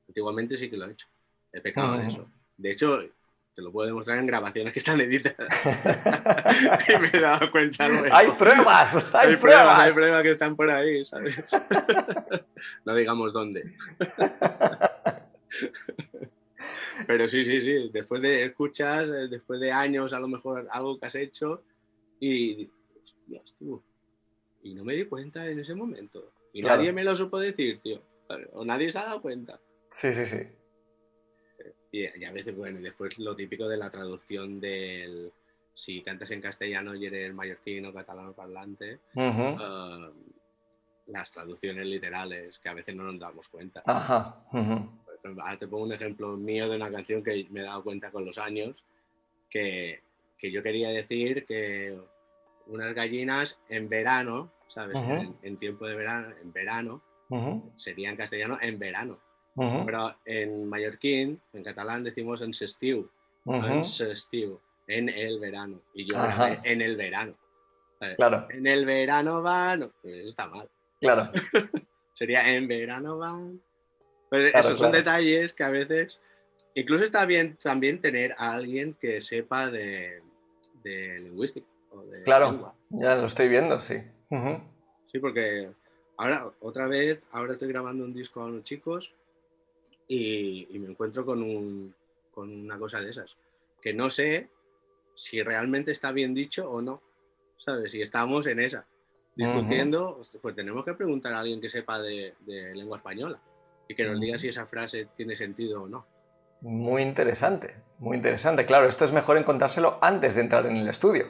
[0.07, 1.07] antiguamente sí que lo he hecho.
[1.51, 2.27] He pecado en eso.
[2.57, 3.01] De hecho,
[3.53, 5.49] te lo puedo demostrar en grabaciones que están editadas.
[6.87, 9.13] y me he dado cuenta ¡Hay pruebas!
[9.13, 9.79] ¡Hay, pruebas!
[9.79, 11.35] Hay pruebas que están por ahí, ¿sabes?
[12.85, 13.75] no digamos dónde.
[17.07, 17.89] Pero sí, sí, sí.
[17.91, 21.63] Después de escuchas, eh, después de años, a lo mejor algo que has hecho
[22.19, 22.71] y.
[23.01, 23.83] Hostias, tú.
[24.63, 26.33] Y no me di cuenta en ese momento.
[26.53, 28.01] Y nadie me lo supo decir, tío.
[28.53, 29.59] O nadie se ha dado cuenta.
[29.89, 30.37] Sí, sí, sí.
[31.91, 35.31] Y, a veces, bueno, y después lo típico de la traducción del.
[35.73, 40.11] Si cantas en castellano y eres mallorquino catalano parlante, um,
[41.07, 43.81] las traducciones literales, que a veces no nos damos cuenta.
[43.85, 44.45] Ajá.
[45.59, 48.37] te pongo un ejemplo mío de una canción que me he dado cuenta con los
[48.37, 48.75] años,
[49.49, 50.01] que,
[50.37, 51.97] que yo quería decir que
[52.67, 54.97] unas gallinas en verano, ¿sabes?
[55.41, 57.01] en, tiempo de verano, en verano,
[57.75, 59.19] sería en castellano en verano.
[59.55, 63.09] Pero en mallorquín, en catalán, decimos en sestiu.
[63.45, 65.81] En sestiu, en el verano.
[65.93, 66.15] Y yo
[66.63, 67.35] en el verano.
[68.15, 68.47] Claro.
[68.49, 69.91] En el verano van.
[70.01, 70.69] Pues está mal.
[70.99, 71.29] Claro.
[72.13, 73.61] Sería en verano van.
[74.29, 76.21] Pero esos son detalles que a veces.
[76.73, 80.21] Incluso está bien también tener a alguien que sepa de,
[80.83, 81.67] de lingüística.
[82.23, 83.95] claro, ya lo estoy viendo, sí.
[85.11, 85.69] Sí, porque
[86.15, 89.13] ahora, otra vez, ahora estoy grabando un disco a unos chicos
[90.07, 91.93] y, me encuentro con, un,
[92.31, 93.37] con una cosa de esas,
[93.81, 94.49] que no sé
[95.15, 97.01] si realmente está bien dicho o no,
[97.57, 97.91] ¿sabes?
[97.91, 98.85] Si estamos en esa,
[99.35, 103.39] discutiendo, pues tenemos que preguntar a alguien que sepa de, lengua española
[103.87, 106.05] y que nos diga si esa frase tiene sentido o no.
[106.61, 108.65] Muy interesante, muy interesante.
[108.65, 111.25] Claro, esto es mejor encontrárselo antes de entrar en el estudio.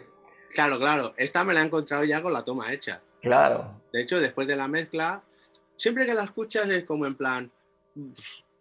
[0.54, 1.14] Claro, claro.
[1.16, 3.02] Esta me la he encontrado ya con la toma hecha.
[3.22, 3.82] Claro.
[3.94, 5.24] De hecho, después de la mezcla,
[5.78, 7.52] siempre que la escuchas es como en plan,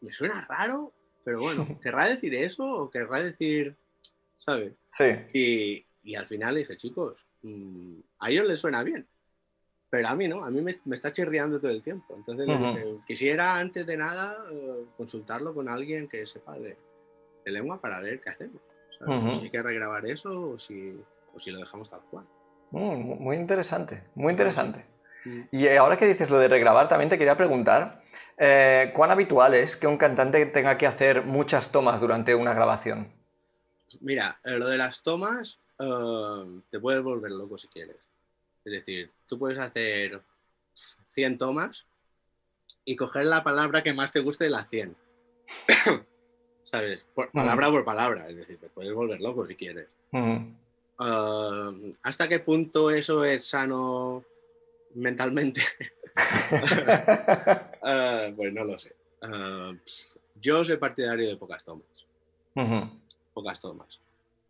[0.01, 0.93] me suena raro,
[1.25, 3.77] pero bueno, ¿querrá decir eso o querrá decir,
[4.37, 4.75] ¿sabes?
[4.93, 5.87] Sí.
[6.03, 9.07] Y, al final le dije, chicos, mm, a ellos les suena bien,
[9.89, 12.15] pero a mí no, a mí me, está chirriando todo el tiempo.
[12.17, 12.49] Entonces
[13.07, 16.77] quisiera antes de nada eh, consultarlo con alguien que sepa de,
[17.45, 18.61] lengua para ver qué hacemos.
[19.05, 20.97] Si hay que regrabar eso o si,
[21.35, 22.27] o si lo dejamos tal cual.
[22.71, 24.85] Mm, muy interesante, muy interesante.
[25.51, 28.03] Y ahora que dices lo de regrabar, también te quería preguntar,
[28.39, 33.13] eh, ¿cuán habitual es que un cantante tenga que hacer muchas tomas durante una grabación?
[34.01, 37.97] Mira, eh, lo de las tomas eh, te puedes volver loco si quieres.
[38.65, 40.23] Es decir, tú puedes hacer
[41.11, 41.87] 100 tomas
[42.85, 44.97] y coger la palabra que más te guste de las 100.
[46.65, 47.05] ¿Sabes?
[47.33, 48.29] palabra por palabra.
[48.29, 49.89] Es decir, te puedes volver loco si quieres.
[52.03, 54.25] ¿Hasta qué punto eso es sano
[54.95, 55.63] mentalmente?
[57.83, 58.95] uh, pues no lo sé.
[59.23, 59.73] Ah,
[60.41, 62.07] yo soy partidario de pocas tomas.
[63.35, 64.01] Pocas tomas.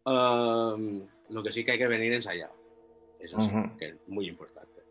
[0.04, 2.54] lo que sí que hay que venir ensayado.
[3.20, 4.82] Eso sí, que es muy importante.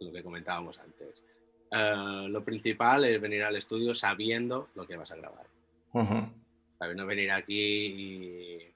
[0.00, 1.22] lo que comentábamos antes.
[1.70, 5.46] Eh, lo principal es venir al estudio sabiendo lo que vas a grabar.
[6.94, 8.70] No venir aquí y...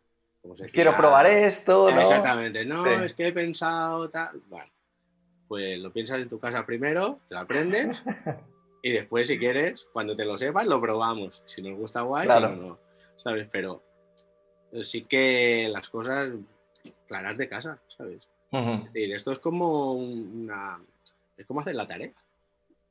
[0.73, 2.01] Quiero probar esto, ¿no?
[2.01, 4.41] Exactamente, no, es que he pensado tal...
[4.49, 4.71] Bueno,
[5.49, 8.03] pues lo piensas en tu casa primero, te lo aprendes
[8.83, 11.43] y después si quieres, cuando te lo sepas, lo probamos.
[11.47, 12.79] Si nos gusta guay, si no, no.
[13.17, 13.49] ¿Sabes?
[13.51, 13.83] Pero
[14.83, 16.31] sí que las cosas
[17.07, 18.29] claras de casa, ¿sabes?
[18.95, 20.81] Y esto es como una...
[21.37, 22.13] Es como hacer la tarea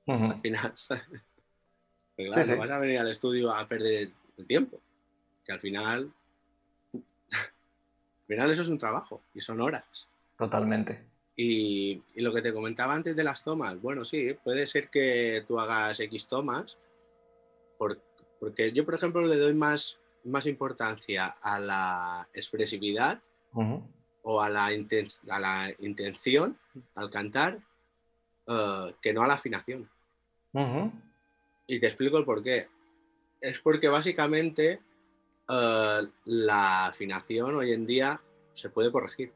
[0.07, 0.73] al final.
[2.15, 4.79] claro, no vas a venir al estudio a perder el tiempo,
[5.45, 6.11] que al final,
[6.93, 10.07] al final eso es un trabajo y son horas.
[10.37, 11.03] Totalmente.
[11.39, 15.59] Y, lo que te comentaba antes de las tomas, bueno, sí, puede ser que tú
[15.59, 16.79] hagas X tomas,
[17.77, 23.21] porque yo, por ejemplo, le doy más, más importancia a la expresividad
[24.23, 26.57] o a la, a la intención
[26.95, 27.59] al cantar
[28.47, 29.89] eh, que no a la afinación.
[31.67, 32.67] Y te explico el por qué.
[33.39, 34.81] Es porque básicamente
[35.49, 38.19] eh, la afinación hoy en día
[38.53, 39.31] se puede corregir.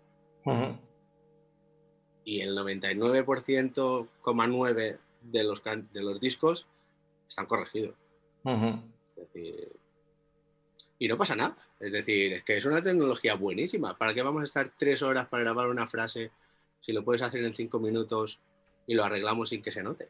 [2.23, 6.67] Y el 99,9% de los, de los discos
[7.27, 7.95] están corregidos.
[10.99, 11.55] y no pasa nada.
[11.79, 13.97] Es decir, es que es una tecnología buenísima.
[13.97, 16.31] ¿Para qué vamos a estar tres horas para grabar una frase
[16.79, 18.39] si lo puedes hacer en cinco minutos
[18.85, 20.09] y lo arreglamos sin que se note?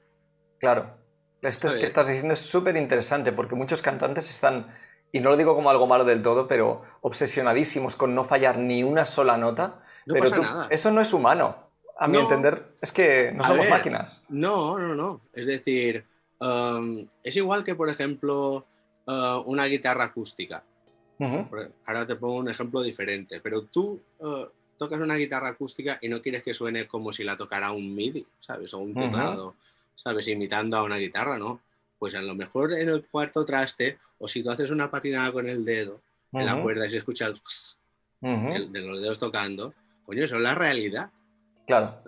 [0.60, 0.98] Claro.
[1.42, 4.76] Esto es que estás diciendo es súper interesante porque muchos cantantes están,
[5.12, 8.84] y no lo digo como algo malo del todo, pero obsesionadísimos con no fallar ni
[8.84, 9.84] una sola nota.
[10.06, 10.68] No pero pasa nada.
[10.70, 11.71] Eso no es humano.
[12.04, 14.24] A mi entender, es que no somos máquinas.
[14.30, 15.22] No, no, no.
[15.34, 16.04] Es decir,
[16.40, 18.66] um, es igual que, por ejemplo,
[19.08, 20.64] uh, una guitarra acústica.
[21.86, 24.46] Ahora te pongo un ejemplo diferente, pero tú uh,
[24.78, 28.26] tocas una guitarra acústica y no quieres que suene como si la tocara un MIDI,
[28.40, 28.74] ¿sabes?
[28.74, 29.56] O un teclado.
[30.04, 30.28] ¿sabes?
[30.28, 31.62] Imitando a una guitarra, ¿no?
[32.00, 35.48] Pues a lo mejor en el cuarto traste, o si tú haces una patinada con
[35.48, 36.02] el dedo
[36.34, 39.74] en la cuerda y se escucha el, de los dedos tocando,
[40.06, 41.12] coño, eso es la realidad.
[41.68, 42.00] Claro.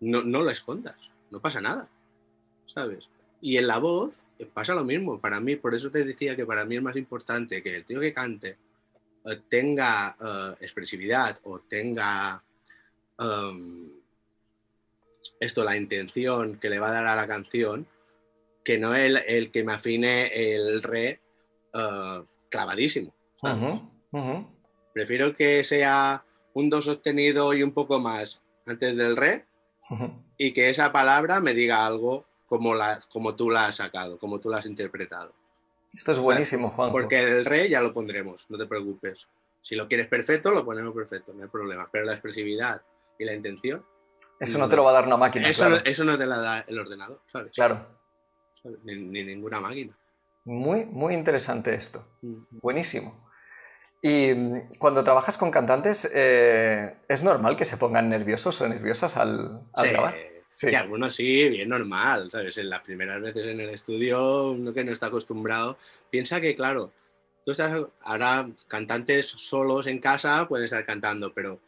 [0.00, 0.96] No, no lo escondas,
[1.30, 1.88] no pasa nada,
[2.66, 3.08] ¿sabes?
[3.40, 5.20] Y en la voz eh, pasa lo mismo.
[5.20, 8.00] Para mí, por eso te decía que para mí es más importante que el tío
[8.00, 8.58] que cante
[9.24, 12.42] eh, tenga eh, expresividad o tenga
[13.18, 13.90] em,
[15.40, 17.86] esto, la intención que le va a dar a la canción,
[18.64, 21.20] que no el, el que me afine el re
[21.74, 23.14] uh, clavadísimo.
[24.92, 29.46] Prefiero que sea un do sostenido y un poco más antes del re
[30.38, 34.40] y que esa palabra me diga algo como, la, como tú la has sacado, como
[34.40, 35.32] tú la has interpretado.
[35.92, 36.92] Esto es buenísimo, Juan.
[36.92, 39.26] Porque el re ya lo pondremos, no te preocupes.
[39.62, 41.88] Si lo quieres perfecto, lo ponemos perfecto, no hay problema.
[41.90, 42.82] Pero la expresividad
[43.18, 43.84] y la intención
[44.40, 45.48] eso no te lo va a dar una máquina.
[45.48, 47.52] Eso, no, eso no te la da el ordenador, ¿sabes?
[47.52, 47.86] Claro.
[48.84, 49.96] Ni, ninguna máquina.
[50.44, 52.06] Muy, muy interesante esto.
[52.22, 52.36] Mm.
[52.62, 53.27] Buenísimo.
[54.02, 59.16] Y mm, cuando trabajas con cantantes, eh, ¿es normal que se pongan nerviosos o nerviosas
[59.16, 60.14] al, grabar?
[60.50, 60.74] Sí.
[60.74, 62.58] algunos sí, bien normal, ¿sabes?
[62.58, 65.78] En las primeras veces en el estudio, uno que no está acostumbrado,
[66.10, 66.90] piensa que, claro,
[67.44, 71.60] tú estás ahora cantantes solos en casa pueden estar cantando, pero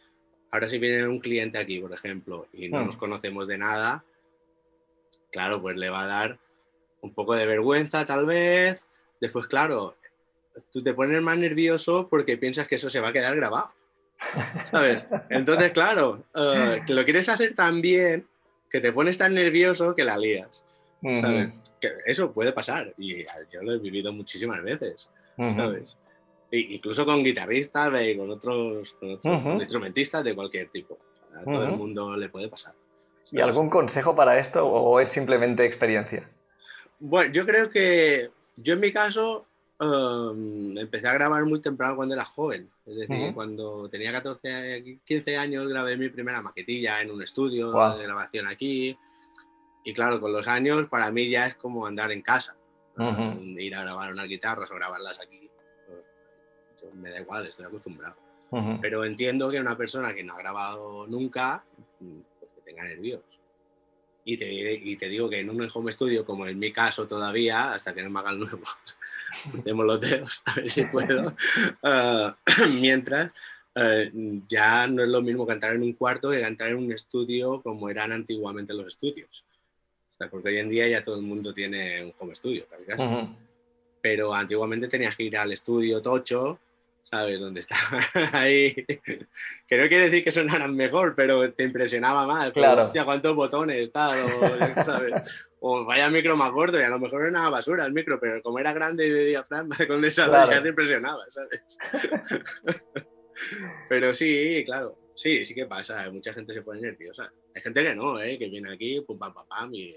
[0.50, 2.98] Ahora si viene un cliente aquí, por ejemplo, y no nos mm.
[2.98, 4.04] conocemos de nada,
[5.30, 6.38] claro, pues le va a dar
[7.02, 8.84] un poco de vergüenza tal vez.
[9.20, 9.96] Después, claro,
[10.72, 13.70] tú te pones más nervioso porque piensas que eso se va a quedar grabado.
[14.70, 15.06] ¿Sabes?
[15.30, 16.24] Entonces, claro,
[16.86, 18.26] que lo quieres hacer tan bien
[18.70, 20.62] que te pones tan nervioso que la lías.
[21.02, 21.58] ¿sabes?
[21.80, 25.08] Que eso puede pasar y yo lo he vivido muchísimas veces.
[25.36, 25.96] ¿Sabes?
[26.52, 28.96] incluso con guitarristas y con otros,
[29.58, 30.98] instrumentistas de cualquier tipo.
[31.36, 32.74] A todo el mundo le puede pasar.
[33.30, 36.28] ¿Y algún consejo para esto o es simplemente experiencia?
[36.98, 39.46] Bueno, yo creo que yo en mi caso
[39.80, 42.70] em, empecé a grabar muy temprano cuando era joven.
[42.86, 48.02] Es decir, cuando tenía 14, 15 años grabé mi primera maquetilla en un estudio de
[48.02, 48.96] grabación aquí.
[49.84, 52.56] Y claro, con los años para mí ya es como andar en casa.
[53.56, 55.40] Ir a grabar unas guitarras o grabarlas aquí
[56.94, 58.16] me da igual, estoy acostumbrado.
[58.80, 61.64] Pero entiendo que una persona que no ha grabado nunca,
[61.98, 63.22] pues que tenga nervios.
[64.24, 67.72] Y te, y te, digo que en un home studio, como en mi caso todavía,
[67.72, 68.40] hasta que no me haga el
[69.58, 71.34] hacemos los dedos, a ver si puedo.
[71.82, 72.36] Ah,
[72.70, 73.32] mientras,
[73.74, 74.10] eh,
[74.48, 77.88] ya no es lo mismo cantar en un cuarto que cantar en un estudio como
[77.88, 79.44] eran antiguamente los estudios.
[80.10, 82.66] O sea, porque hoy en día ya todo el mundo tiene un home studio,
[84.02, 86.58] Pero antiguamente tenías que ir al estudio tocho
[87.02, 87.40] ¿sabes?
[87.40, 87.76] dónde está
[88.32, 88.74] ahí.
[88.74, 92.50] Que no quiere decir que sonaran mejor, pero te impresionaba más.
[92.52, 92.90] Claro.
[92.94, 95.12] Ya cuántos botones, tal, o, ¿sabes?
[95.60, 98.42] O vaya micro más gordo, y a lo mejor era una basura el micro, pero
[98.42, 101.62] como era grande y de diafragma, con esa ya te impresionaba, ¿sabes?
[103.88, 107.30] pero sí, claro, sí, sí que pasa, mucha gente se pone nerviosa.
[107.54, 108.38] Hay gente que no, ¿eh?
[108.38, 109.94] que viene aquí, pum, pam, pam, pam, y,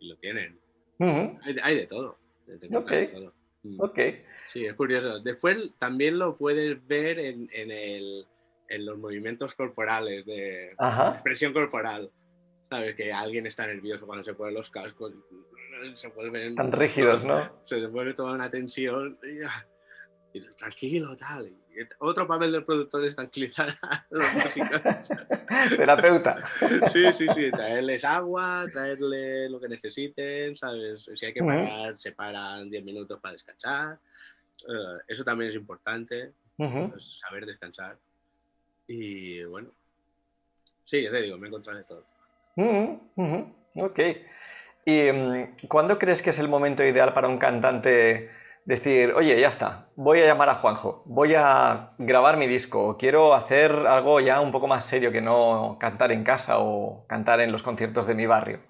[0.00, 0.58] lo tienen.
[1.62, 2.18] hay, de todo.
[3.62, 3.80] Mm.
[3.80, 3.98] ok.
[4.52, 5.20] Sí, es curioso.
[5.20, 7.48] Después también lo puedes ver en,
[8.84, 12.10] los movimientos corporales, de expresión corporal.
[12.72, 12.96] ¿Sabes?
[12.96, 15.12] Que alguien está nervioso cuando se ponen los cascos.
[15.94, 17.58] Se Están rígidos, ¿no?
[17.60, 19.18] Se pone toda una tensión.
[20.32, 21.54] Y, tranquilo, tal.
[21.98, 24.80] otro papel del productor es tranquilizar a los músicos.
[25.76, 26.42] Terapeuta.
[26.90, 27.50] Sí, sí, sí.
[27.50, 31.10] Traerles agua, traerles lo que necesiten, ¿sabes?
[31.14, 34.00] Si hay que parar, se paran 10 minutos para descansar.
[34.66, 37.98] Eh, eso también es importante, pues, saber descansar.
[38.86, 39.74] Y bueno,
[40.86, 42.11] sí, ya te digo, me he encontrado de todo.
[42.56, 44.00] Ok.
[44.84, 48.30] ¿Y mm, cuándo crees que es el momento ideal para un cantante
[48.64, 53.34] decir, oye, ya está, voy a llamar a Juanjo, voy a grabar mi disco, quiero
[53.34, 57.50] hacer algo ya un poco más serio que no cantar en casa o cantar en
[57.50, 58.60] los conciertos de mi barrio?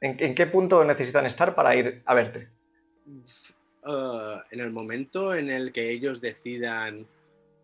[0.00, 2.50] ¿En, qué punto necesitan estar para ir a verte?
[3.84, 7.06] Uh, en el momento en el que ellos decidan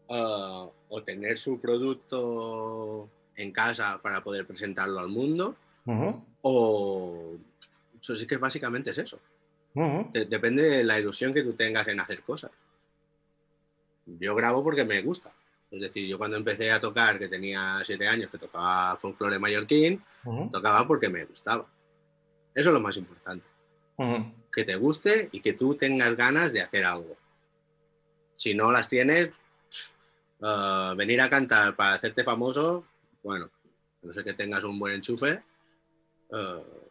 [0.09, 5.57] uh, tener su producto en casa para poder presentarlo al mundo,
[6.43, 7.37] o
[8.01, 9.19] eso sí que básicamente es eso.
[9.75, 12.51] depende de la ilusión que tú tengas en hacer cosas.
[14.07, 15.33] Yo grabo porque me gusta.
[15.71, 20.05] Es decir, yo cuando empecé a tocar, que tenía siete años, que tocaba folclore mallorquín,
[20.51, 21.65] tocaba porque me gustaba.
[22.55, 23.47] Eso es lo más importante
[24.53, 27.17] que te guste y que tú tengas ganas de hacer algo.
[28.37, 29.31] Si no las tienes,
[30.41, 32.85] uh, venir a cantar para hacerte famoso,
[33.23, 33.51] bueno,
[34.03, 35.43] no sé que tengas un buen enchufe,
[36.31, 36.83] uh,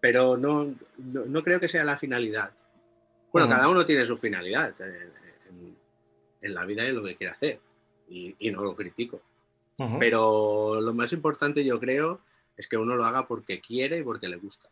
[0.00, 2.52] pero no, no, creo que sea la finalidad.
[3.32, 7.60] Bueno, cada uno tiene su finalidad en, la vida y lo que quiere hacer,
[8.08, 9.22] y, no lo critico.
[9.98, 12.20] Pero lo más importante yo creo
[12.56, 14.68] es que uno lo haga porque quiere y porque le gusta.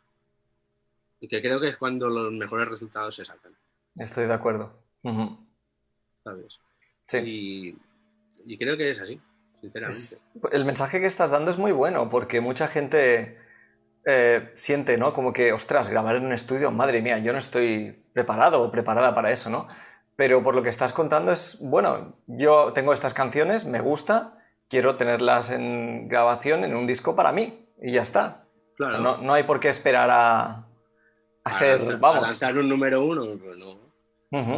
[1.20, 3.56] Y que creo que es cuando los mejores resultados se sacan.
[3.96, 4.72] Estoy de acuerdo.
[6.22, 6.60] ¿Sabes?
[7.06, 7.76] Sí.
[8.46, 9.20] Y, creo que es así,
[9.61, 10.16] sinceramente.
[10.53, 13.38] el mensaje que estás dando es muy bueno porque mucha gente
[14.05, 15.12] eh, siente, ¿no?
[15.12, 19.14] Como que, ostras, grabar en un estudio, madre mía, yo no estoy preparado o preparada
[19.14, 19.68] para eso, ¿no?
[20.16, 24.96] Pero por lo que estás contando es, bueno, yo tengo estas canciones, me gusta, quiero
[24.96, 28.44] tenerlas en grabación en un disco para mí y ya está.
[28.77, 28.99] Claro.
[28.99, 30.66] no, no hay por qué esperar a,
[31.44, 32.23] a ser, vamos.
[32.23, 33.79] lanzar un número uno, pues no.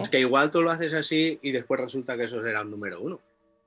[0.03, 3.01] Es que igual tú lo haces así y después resulta que eso será un número
[3.01, 3.21] uno.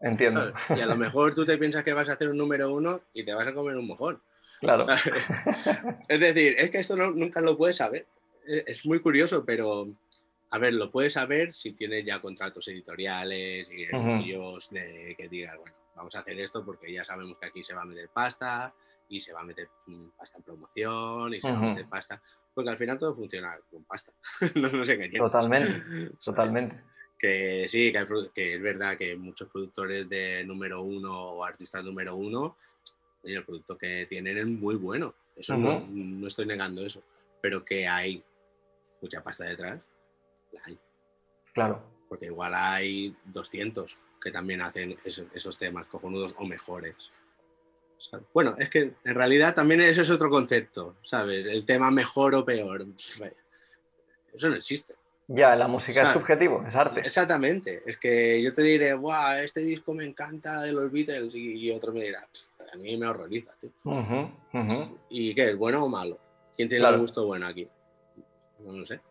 [0.05, 0.53] Entiendo.
[0.69, 3.23] Y a lo mejor tú te piensas que vas a hacer un número uno y
[3.23, 4.21] te vas a comer un mojón.
[4.59, 4.85] Claro.
[6.07, 8.05] es decir, es que esto nunca lo puedes saber.
[8.45, 9.87] Es muy curioso, pero
[10.51, 15.75] a ver, lo puedes saber si tienes ya contratos editoriales y de que digas, bueno,
[15.95, 18.75] vamos a hacer esto porque ya sabemos que aquí se va a meter pasta
[19.09, 22.21] y se va a meter mm, pasta en promoción y se va a meter pasta.
[22.53, 24.13] Porque al final todo funciona con pasta.
[24.53, 25.31] no nos engañemos.
[25.31, 26.83] Totalmente, totalmente.
[27.25, 27.91] Que sí,
[28.35, 32.55] que, es verdad que muchos productores de número uno o artistas número uno,
[33.23, 35.15] el producto que tienen es muy bueno.
[35.35, 37.01] Eso no, no, estoy negando eso.
[37.41, 38.23] Pero que hay
[39.01, 39.81] mucha pasta detrás,
[40.51, 40.77] la hay.
[41.51, 41.81] Claro.
[42.07, 47.09] Porque igual hay 200 que también hacen esos temas cojonudos o mejores.
[48.35, 51.47] Bueno, es que en realidad también eso es otro concepto, ¿sabes?
[51.47, 52.85] El tema mejor o peor.
[54.31, 54.93] Eso no existe.
[55.27, 57.01] Ya, la música es subjetivo, es arte.
[57.01, 57.81] Exactamente.
[57.85, 61.91] Es que yo te diré, Buah, este disco me encanta de los Beatles y, otro
[61.93, 63.71] me dirá, a mí me horroriza, tío.
[65.09, 65.51] ¿Y qué?
[65.51, 66.19] ¿Es bueno o malo?
[66.55, 67.67] ¿Quién tiene el gusto bueno aquí?
[68.59, 69.01] No lo sé.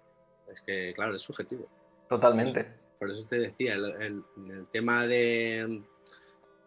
[0.52, 1.66] Es que, claro, es subjetivo.
[2.08, 2.64] Totalmente.
[2.98, 4.22] Por eso, te decía, el,
[4.70, 5.82] tema de,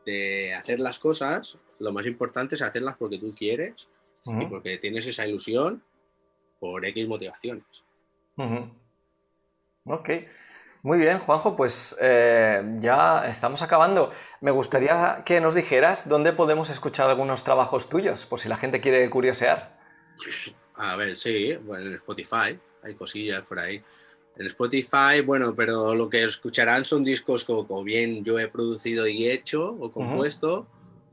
[0.06, 3.88] de hacer las cosas lo más importante es hacerlas porque tú quieres
[4.26, 5.82] y porque tienes esa ilusión
[6.60, 7.64] por X motivaciones.
[9.88, 10.10] Ok.
[10.84, 14.12] Muy bien, Juanjo, pues eh, ya estamos acabando.
[14.42, 18.80] Me gustaría que nos dijeras dónde podemos escuchar algunos trabajos tuyos, por si la gente
[18.80, 19.78] quiere curiosear.
[20.76, 23.82] A ver, sí, bueno, en Spotify, hay cosillas por ahí.
[24.38, 29.28] En Spotify, bueno, pero lo que escucharán son discos como, bien yo he producido y
[29.28, 30.68] hecho o compuesto,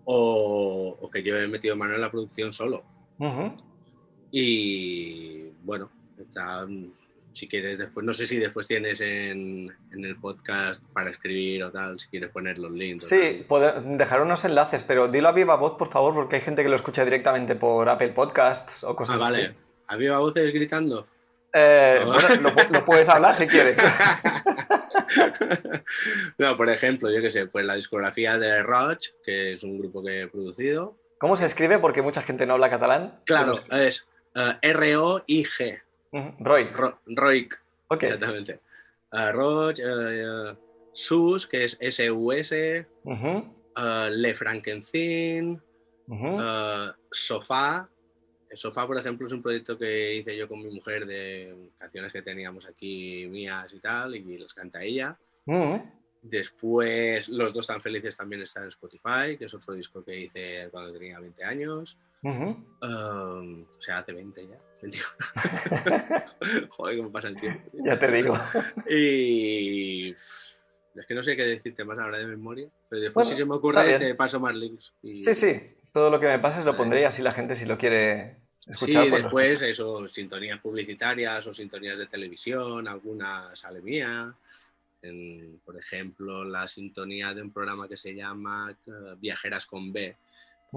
[0.04, 2.84] o, que yo he metido mano en la producción solo.
[4.30, 5.90] Y bueno,
[7.35, 11.99] si quieres después, no sé si después tienes en, el podcast para escribir o tal,
[11.99, 13.09] si quieres poner los links.
[13.09, 13.47] Sí,
[13.85, 16.76] dejar unos enlaces, pero dilo a viva voz, por favor, porque hay gente que lo
[16.76, 19.45] escucha directamente por Apple Podcasts o cosas ah, vale.
[19.45, 19.55] así.
[19.89, 21.07] ¿A viva voces gritando?
[21.53, 23.76] Eh, bueno, lo, puedes hablar si quieres.
[26.39, 30.03] no, por ejemplo, yo qué sé, pues la discografía de Roach, que es un grupo
[30.03, 30.97] que he producido.
[31.18, 31.78] ¿Cómo se escribe?
[31.78, 33.20] Porque mucha gente no habla catalán.
[33.24, 34.05] Claro, es
[34.35, 35.80] uh, R-O-I-G.
[36.40, 36.76] Roik.
[37.06, 37.60] Roik.
[38.06, 38.60] Exactamente.
[39.12, 39.38] Uh,
[40.52, 40.56] uh,
[40.92, 42.86] Sus, que es S-U-S.
[44.10, 45.60] Le Frankenstein.
[47.10, 47.88] Sofá,
[48.50, 52.12] el Sofá, por ejemplo, es un proyecto que hice yo con mi mujer de canciones
[52.12, 55.18] que teníamos aquí mías y tal, y las canta ella.
[56.22, 60.68] Después, Los dos tan felices también están en Spotify, que es otro disco que hice
[60.70, 61.98] cuando tenía 20 años.
[62.80, 64.58] Um, o sea, hace 20 ya.
[66.68, 67.62] Joder, cómo pasa el tiempo.
[67.85, 68.39] Ya te digo.
[68.89, 73.45] Y es que no sé qué decirte más ahora de memoria, pero después si se
[73.45, 74.93] me ocurre te paso más links.
[75.03, 75.76] Sí, sí.
[75.93, 78.37] Todo lo que me pases lo pondré y así la gente si lo quiere
[78.72, 84.35] sí, pues después eso, sintonías publicitarias o sintonías de televisión, alguna sale mía.
[85.64, 90.16] por ejemplo, la sintonía de un programa que se llama eh, Viajeras con B,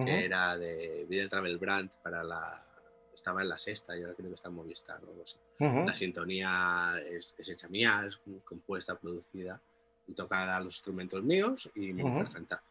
[0.05, 2.63] que era de Video Travel Brand para la
[3.17, 5.37] estaba en la sexta y ahora creo que está en Movistar o algo así.
[5.59, 9.59] La sintonía es, hecha mía, es compuesta, producida
[10.07, 12.61] y tocada a los instrumentos míos y mi mujer canta.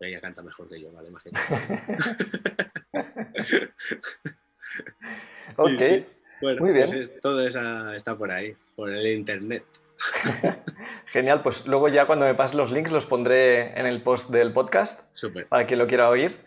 [0.00, 1.10] ella canta mejor que yo, ¿vale?
[1.10, 1.44] Imagínate.
[5.56, 5.82] ok.
[6.40, 6.90] Bueno, Muy bien.
[6.90, 9.64] Pues todo eso está por ahí, por el internet.
[11.06, 14.52] Genial, pues luego ya cuando me pases los links los pondré en el post del
[14.52, 15.02] podcast
[15.48, 16.40] para quien lo quiera oír.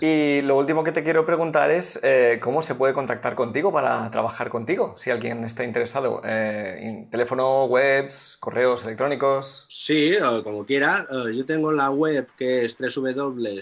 [0.00, 4.10] Y lo último que te quiero preguntar es eh, cómo se puede contactar contigo para
[4.10, 6.20] trabajar contigo, si alguien está interesado.
[6.24, 9.66] Eh, teléfono, webs, correos electrónicos.
[9.68, 11.06] Sí, como quiera.
[11.10, 13.60] Eh, yo tengo la web que es www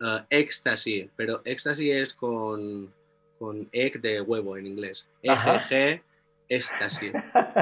[0.00, 2.92] uh, Ecstasy, pero Ecstasy es con,
[3.38, 5.06] con egg de huevo en inglés.
[5.22, 6.00] E-G-G,
[6.48, 7.12] Ecstasy.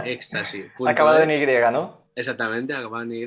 [0.05, 0.67] Ecstasy.
[0.87, 2.03] Acabado en Y, ¿no?
[2.15, 3.27] Exactamente, acabado en Y.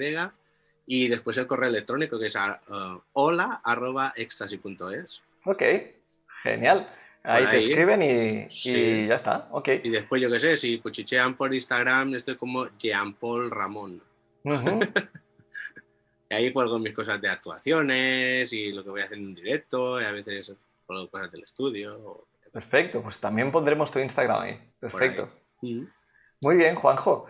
[0.85, 4.13] Y después el correo electrónico que es uh, hola arroba.
[5.45, 5.63] Ok,
[6.43, 6.89] genial.
[7.23, 9.49] Ahí, te escriben y, y, ya está.
[9.51, 9.69] ok.
[9.83, 14.01] Y después, yo qué sé, si cuchichean por Instagram, estoy como Jean Paul Ramón.
[16.29, 20.01] Y ahí cuelgo mis cosas de actuaciones y lo que voy a hacer en directo,
[20.01, 20.51] y a veces
[20.85, 22.27] cuelgo cosas del estudio.
[22.51, 24.59] Perfecto, pues también pondremos tu Instagram ahí.
[24.79, 25.29] Perfecto.
[25.61, 25.83] Mm.
[26.41, 27.27] Muy bien, Juanjo.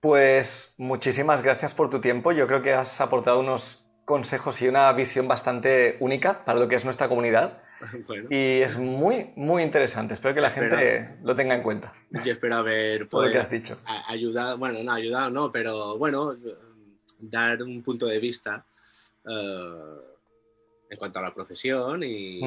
[0.00, 2.32] Pues muchísimas gracias por tu tiempo.
[2.32, 6.76] Yo creo que has aportado unos consejos y una visión bastante única para lo que
[6.76, 7.62] es nuestra comunidad.
[8.30, 10.14] Y es muy, muy interesante.
[10.14, 11.92] Espero que la gente lo tenga en cuenta.
[12.24, 13.78] Yo espero haber que has dicho.
[14.08, 16.34] ayudado, bueno, no ayudado, no, pero bueno,
[17.18, 18.64] dar un punto de vista
[19.28, 19.98] eh,
[20.88, 22.40] en cuanto a la profesión y,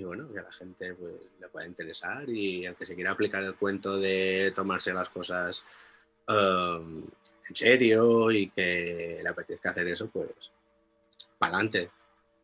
[0.00, 3.54] bueno, que a la gente pues, le pueda interesar y aunque se quiera aplicar el
[3.56, 5.62] cuento de tomarse las cosas
[6.28, 6.78] eh,
[7.48, 10.50] en serio y que le apetezca hacer eso, pues
[11.38, 11.90] para adelante.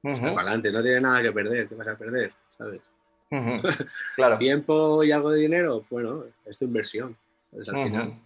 [0.02, 2.32] adelante, no tiene nada que perder, ¿qué vas a perder?
[2.56, 2.82] ¿Sabes?
[4.16, 4.36] Claro.
[4.36, 7.16] Tiempo y algo de dinero, bueno, es tu inversión.
[7.50, 8.22] Pues, al final.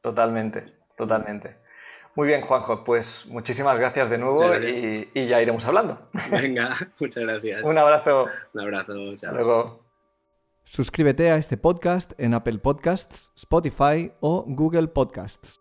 [0.00, 0.64] Totalmente,
[0.96, 1.63] totalmente.
[2.16, 6.08] Muy bien, Juanjo, pues muchísimas gracias de nuevo y, ya iremos hablando.
[6.30, 7.62] Venga, muchas gracias.
[7.62, 8.26] Un abrazo.
[8.52, 9.34] Un abrazo, chao.
[9.34, 9.84] luego.
[10.64, 15.60] Suscríbete a este podcast en Apple Podcasts, Spotify o Google Podcasts.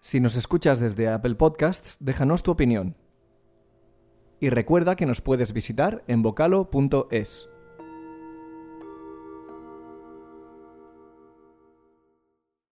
[0.00, 2.96] Si nos escuchas desde Apple Podcasts, déjanos tu opinión.
[4.38, 7.48] Y recuerda que nos puedes visitar en vocalo.es.